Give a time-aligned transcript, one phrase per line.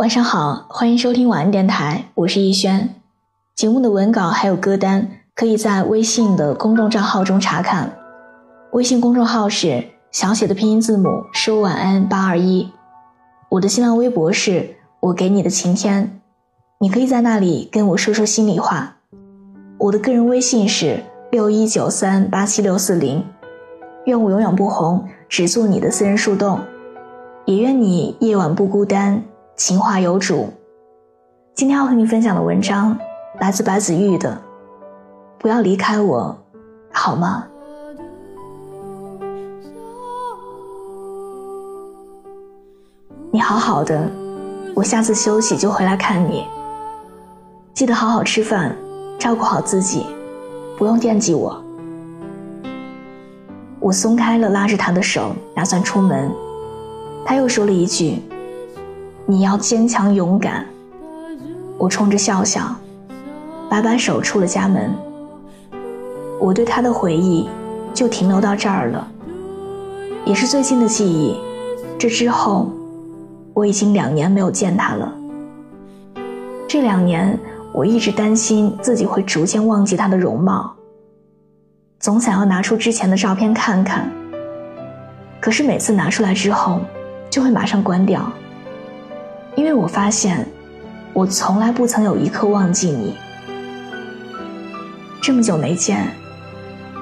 [0.00, 2.88] 晚上好，欢迎收听晚安电台，我是逸轩。
[3.54, 7.92] 节目的文稿还有歌单，可以在微信的公众账号中查看。
[8.72, 12.66] 微信公众号是小写的拼音字母说晚安八二一。
[13.50, 16.22] 我的新浪微博是我给你的晴天，
[16.78, 18.96] 你可以在那里跟我说说心里话。
[19.76, 20.98] 我的个人微信是
[21.30, 23.22] 六一九三八七六四零。
[24.06, 26.58] 愿我永远不红，只做你的私人树洞。
[27.44, 29.22] 也愿你夜晚不孤单。
[29.60, 30.48] 情话有主，
[31.54, 32.98] 今天要和你分享的文章
[33.40, 34.30] 来自白子玉的
[35.38, 36.34] 《不要离开我，
[36.90, 37.44] 好吗？》
[43.30, 44.10] 你好好的，
[44.74, 46.46] 我下次休息就回来看你。
[47.74, 48.74] 记得好好吃饭，
[49.18, 50.06] 照顾好自己，
[50.78, 51.62] 不用惦记我。
[53.78, 56.32] 我松开了拉着他的手，打算出门，
[57.26, 58.22] 他又说了一句。
[59.30, 60.66] 你要坚强勇敢。
[61.78, 62.74] 我冲着笑笑，
[63.70, 64.92] 摆摆手出了家门。
[66.40, 67.48] 我对他的回忆
[67.94, 69.06] 就停留到这儿了，
[70.24, 71.38] 也是最近的记忆。
[71.96, 72.72] 这之后，
[73.54, 75.14] 我已经两年没有见他了。
[76.66, 77.38] 这两年，
[77.72, 80.74] 我一直担心自己会逐渐忘记他的容貌，
[82.00, 84.10] 总想要拿出之前的照片看看。
[85.40, 86.80] 可是每次拿出来之后，
[87.30, 88.28] 就会马上关掉。
[89.60, 90.46] 因为我发现，
[91.12, 93.14] 我从来不曾有一刻忘记你。
[95.20, 96.10] 这么久没见，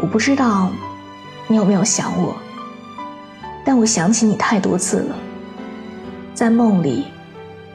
[0.02, 0.68] 我不知道
[1.46, 2.34] 你有没有想我，
[3.64, 5.14] 但我想起你太多次了，
[6.34, 7.04] 在梦里，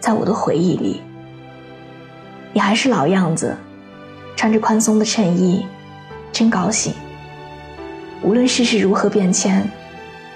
[0.01, 1.01] 在我的回忆里，
[2.51, 3.55] 你还是老样子，
[4.35, 5.65] 穿着宽松的衬衣，
[6.33, 6.93] 真高兴。
[8.21, 9.65] 无论世事如何变迁，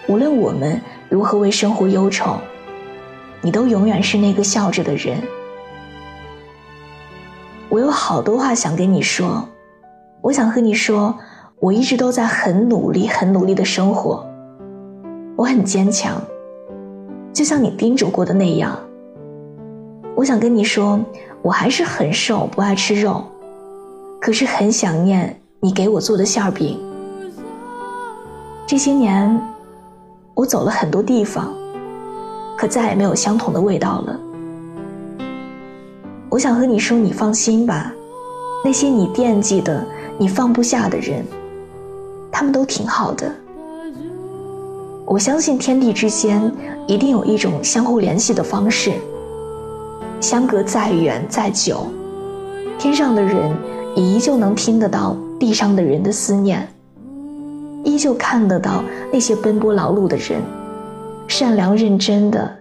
[0.07, 2.39] 无论我们如何为生活忧愁。
[3.41, 5.17] 你都永远是那个笑着的人。
[7.70, 9.48] 我有好多话想跟你说，
[10.21, 11.14] 我想和你说，
[11.59, 14.25] 我一直都在很努力、很努力的生活。
[15.36, 16.21] 我很坚强，
[17.31, 18.80] 就像你叮嘱过的那样。
[20.15, 20.99] 我想跟你说，
[21.42, 23.23] 我还是很瘦，不爱吃肉，
[24.19, 26.80] 可是很想念你给我做的馅饼。
[28.65, 29.39] 这些年，
[30.33, 31.54] 我走了很多地方。
[32.57, 34.19] 可再也没有相同的味道了。
[36.29, 37.93] 我想和你说，你放心吧，
[38.65, 39.85] 那些你惦记的、
[40.17, 41.23] 你放不下的人，
[42.31, 43.31] 他们都挺好的。
[45.05, 46.51] 我相信天地之间
[46.85, 48.91] 一定有一种相互联系的方式。
[50.19, 51.87] 相隔再远再久，
[52.77, 53.55] 天上的人
[53.95, 56.67] 也依旧能听得到地上的人的思念，
[57.83, 60.41] 依旧看得到那些奔波劳碌的人。
[61.27, 62.58] 善良认真的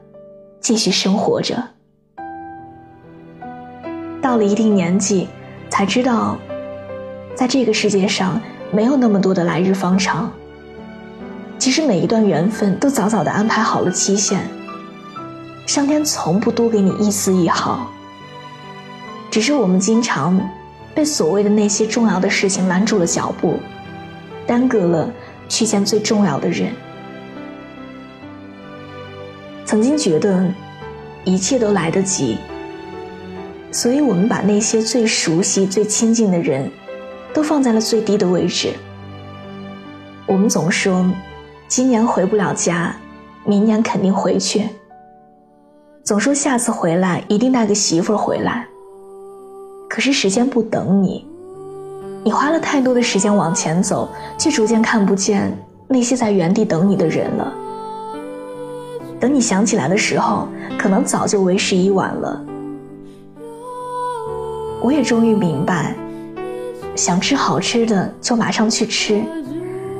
[0.60, 1.62] 继续生活着，
[4.20, 5.28] 到了一定年纪，
[5.70, 6.36] 才知道，
[7.34, 8.40] 在这个世界上
[8.72, 10.30] 没有那么多的来日方长。
[11.58, 14.40] 其实每一段缘分都早早的安排好了期限，
[15.64, 17.88] 上天从不多给你一丝一毫。
[19.30, 20.38] 只是我们经常
[20.94, 23.58] 被所谓的那些重要的事情拦住了脚步，
[24.46, 25.08] 耽搁了
[25.48, 26.72] 去见最重要的人。
[29.66, 30.44] 曾经觉得
[31.24, 32.38] 一切都来得及，
[33.72, 36.70] 所以我们把那些最熟悉、最亲近的人，
[37.34, 38.72] 都放在了最低的位置。
[40.24, 41.04] 我们总说，
[41.66, 42.94] 今年回不了家，
[43.44, 44.68] 明年肯定回去。
[46.04, 48.64] 总说下次回来一定带个媳妇回来。
[49.88, 51.26] 可是时间不等你，
[52.22, 55.52] 你花了太多的时间往前走，却逐渐看不见
[55.88, 57.52] 那些在原地等你的人了。
[59.18, 62.44] 等你想起来的时候，可能早就为时已晚了。
[64.82, 65.96] 我也终于明白，
[66.94, 69.22] 想吃好吃的就马上去吃，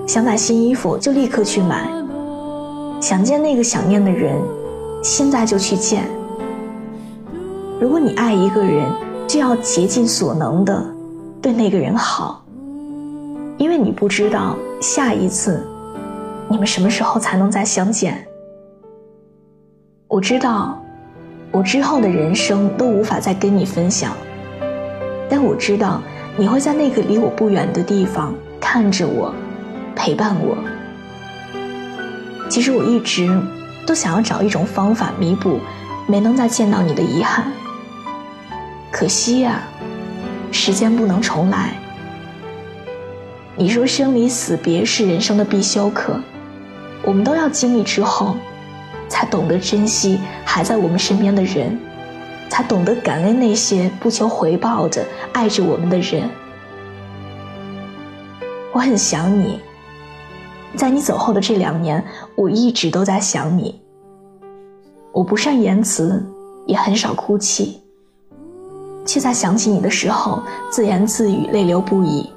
[0.07, 1.89] 想买新衣服就立刻去买，
[3.01, 4.41] 想见那个想念的人，
[5.03, 6.05] 现在就去见。
[7.81, 8.87] 如果你爱一个人，
[9.27, 10.85] 就要竭尽所能的
[11.43, 12.45] 对那个人好，
[13.59, 15.67] 因为你不知道下一次
[16.49, 18.25] 你们什么时候才能再相见。
[20.17, 20.83] 我知道，
[21.51, 24.17] 我之后的人生都无法再跟你分享，
[25.29, 26.01] 但我知道
[26.39, 29.31] 你会在那个离我不远的地方看着我，
[29.95, 30.57] 陪伴我。
[32.49, 33.29] 其实我一直
[33.87, 35.61] 都想要找一种方法弥补
[36.07, 37.53] 没能再见到你的遗憾，
[38.91, 39.61] 可惜呀，
[40.51, 41.75] 时间不能重来。
[43.55, 46.19] 你说生离死别是人生的必修课，
[47.03, 48.35] 我们都要经历之后。
[49.09, 51.79] 才懂得珍惜还在我们身边的人，
[52.49, 56.29] 才懂得感恩那些不求回报的爱着我们的人。
[58.73, 59.61] 我很想你，
[60.75, 62.05] 在你走后的这两年，
[62.35, 63.81] 我一直都在想你。
[65.13, 66.23] 我不善言辞，
[66.67, 67.81] 也很少哭泣，
[69.07, 72.31] 却在想起你的时候自言自语，泪流不已。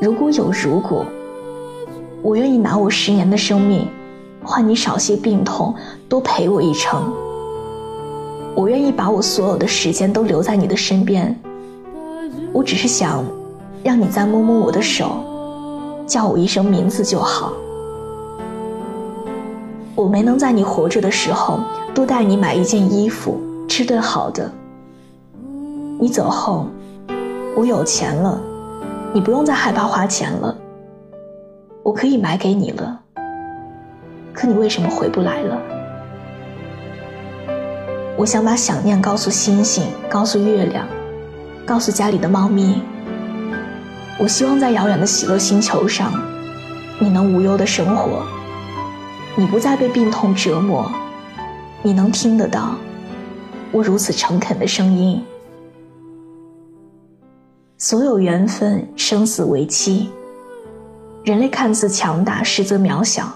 [0.00, 1.04] 如果有如果，
[2.22, 3.86] 我愿意拿我十年的生命，
[4.42, 5.74] 换你少些病痛，
[6.08, 7.12] 多陪我一程。
[8.54, 11.38] 我愿意把我所有的时间都留在你的身边，
[12.52, 13.24] 我只是想。
[13.84, 15.24] 让你再摸摸我的手，
[16.04, 17.52] 叫我一声名字就好。
[19.94, 21.60] 我没能在你活着的时候
[21.94, 24.50] 多带你买一件衣服、吃顿好的。
[26.00, 26.66] 你走后，
[27.56, 28.38] 我有钱了，
[29.14, 30.54] 你不用再害怕花钱了。
[31.84, 33.00] 我可以买给你了。
[34.38, 35.60] 可你为什么回不来了？
[38.16, 40.86] 我想把想念告诉星星，告诉月亮，
[41.66, 42.80] 告诉家里的猫咪。
[44.16, 46.12] 我希望在遥远的喜乐星球上，
[47.00, 48.22] 你能无忧的生活，
[49.34, 50.88] 你不再被病痛折磨，
[51.82, 52.76] 你能听得到
[53.72, 55.20] 我如此诚恳的声音。
[57.76, 60.10] 所有缘分生死为期，
[61.24, 63.34] 人类看似强大，实则渺小。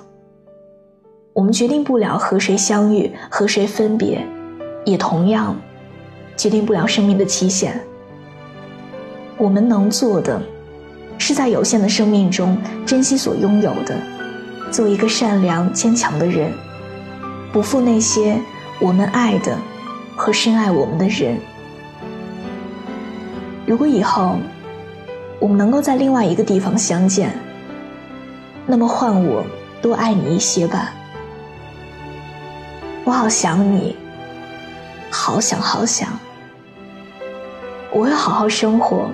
[1.32, 4.26] 我们决定不了和谁相遇，和谁分别，
[4.84, 5.56] 也同样
[6.36, 7.80] 决定不了生命的期限。
[9.36, 10.40] 我们能做的。
[11.18, 13.96] 是在有限的生命中珍惜所拥有的，
[14.72, 16.52] 做一个善良坚强的人，
[17.52, 18.36] 不负那些
[18.80, 19.56] 我们爱的
[20.16, 21.38] 和深爱我们的人。
[23.66, 24.36] 如果以后
[25.38, 27.32] 我们能够在另外一个地方相见，
[28.66, 29.46] 那么换我
[29.80, 30.92] 多爱你一些吧。
[33.04, 33.96] 我好想你，
[35.10, 36.08] 好想好想。
[37.92, 39.10] 我会好好生活。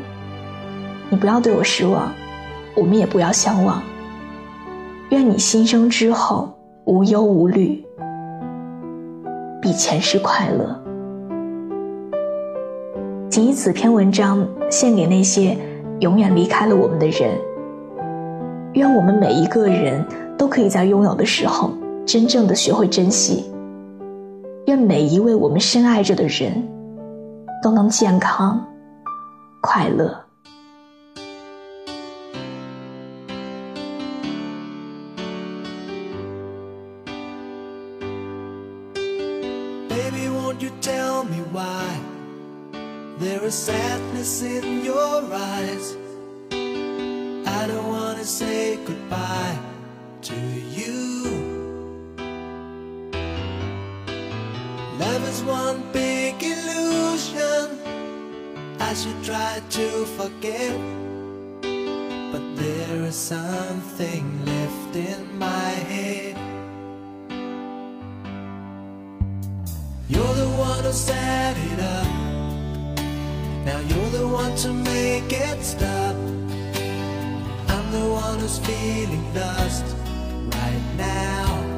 [1.08, 2.12] 你不要对我失望，
[2.76, 3.82] 我们也不要相忘。
[5.08, 6.54] 愿你新生之后
[6.84, 7.82] 无忧无虑，
[9.62, 10.78] 比前世快乐。
[13.30, 15.56] 仅以此篇文章献给那些
[16.00, 17.30] 永远离开了我们的人。
[18.74, 20.04] 愿我们每一个人
[20.36, 21.72] 都可以在拥有的时候
[22.04, 23.50] 真正的学会珍惜。
[24.88, 26.66] 每一位我们深爱着的人
[27.62, 28.66] 都能健康
[29.60, 30.24] 快乐。
[43.20, 45.96] There is sadness in your eyes.
[46.50, 49.58] I don't wanna say goodbye
[50.22, 50.97] to you.
[55.48, 57.78] One big illusion.
[58.78, 60.78] I should try to forget.
[62.32, 66.36] But there is something left in my head.
[70.08, 72.28] You're the one who set it up.
[73.68, 76.16] Now you're the one to make it stop
[77.68, 79.84] I'm the one who's feeling lost
[80.54, 81.77] right now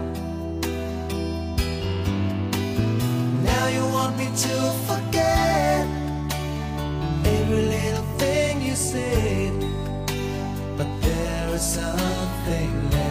[3.74, 4.56] you want me to
[4.88, 5.86] forget.
[7.24, 9.52] Every little thing you said.
[10.76, 13.09] But there is something left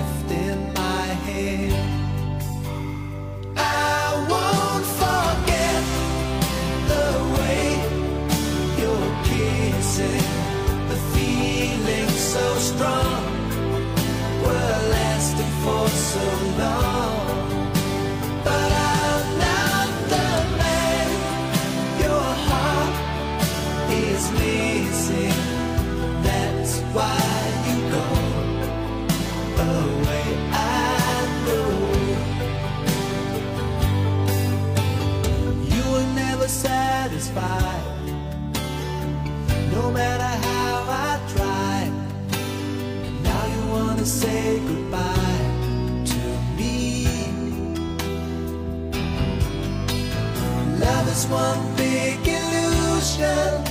[51.12, 53.64] It's one big illusion.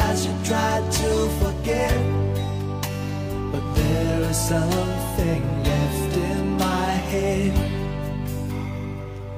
[0.00, 1.98] I should try to forget
[3.52, 7.52] But there is something left in my head.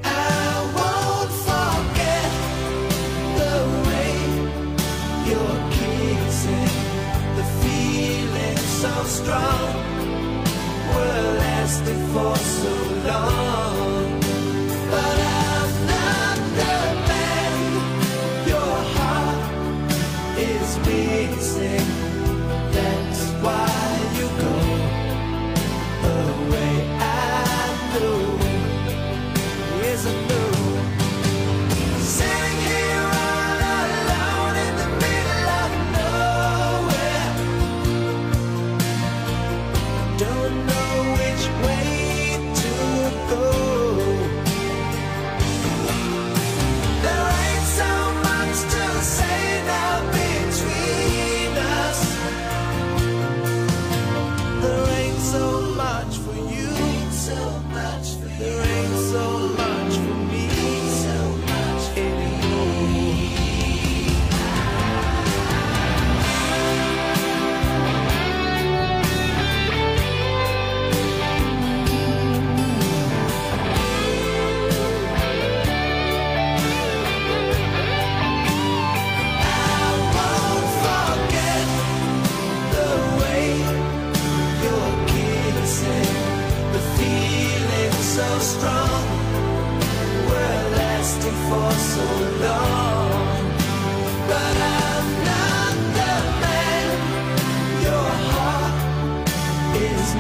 [0.05, 2.31] I won't forget
[3.41, 3.55] the
[5.77, 6.77] kissing
[7.39, 9.69] The feeling so strong.
[10.95, 12.73] We're lasting for so
[13.09, 13.90] long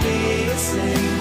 [0.02, 1.19] be the same.